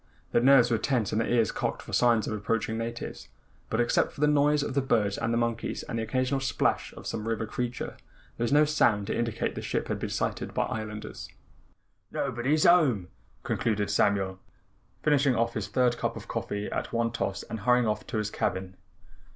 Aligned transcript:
Their 0.31 0.41
nerves 0.41 0.71
were 0.71 0.79
tense 0.79 1.11
and 1.11 1.21
their 1.21 1.27
ears 1.29 1.51
cocked 1.51 1.83
for 1.83 1.93
signs 1.93 2.25
of 2.25 2.33
approaching 2.35 2.75
natives, 2.75 3.29
but 3.69 3.79
except 3.79 4.11
for 4.13 4.19
the 4.19 4.25
noise 4.27 4.63
of 4.63 4.73
the 4.73 4.81
birds 4.81 5.15
and 5.19 5.31
monkeys 5.37 5.83
and 5.83 5.99
the 5.99 6.01
occasional 6.01 6.39
splash 6.39 6.91
of 6.97 7.05
some 7.05 7.27
river 7.27 7.45
creature, 7.45 7.97
there 8.35 8.43
was 8.43 8.51
no 8.51 8.65
sound 8.65 9.05
to 9.05 9.15
indicate 9.15 9.53
the 9.53 9.61
ship 9.61 9.89
had 9.89 9.99
been 9.99 10.09
sighted 10.09 10.55
by 10.55 10.65
the 10.65 10.71
islanders. 10.73 11.29
"Nobody's 12.11 12.65
home," 12.65 13.09
concluded 13.43 13.91
Samuel, 13.91 14.39
finishing 15.03 15.35
off 15.35 15.53
his 15.53 15.67
third 15.67 15.99
cup 15.99 16.15
of 16.17 16.27
coffee 16.27 16.65
at 16.71 16.91
one 16.91 17.11
toss 17.11 17.43
and 17.43 17.59
hurrying 17.59 17.85
off 17.85 18.07
to 18.07 18.17
his 18.17 18.31
cabin. 18.31 18.77